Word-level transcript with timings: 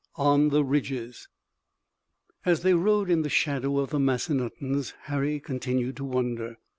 ON 0.15 0.49
THE 0.49 0.63
RIDGES 0.63 1.27
As 2.43 2.61
they 2.63 2.73
rode 2.73 3.07
in 3.07 3.21
the 3.21 3.29
shadow 3.29 3.77
of 3.77 3.91
the 3.91 3.99
Massanuttons 3.99 4.95
Harry 5.03 5.39
continued 5.39 5.95
to 5.97 6.05
wonder. 6.05 6.57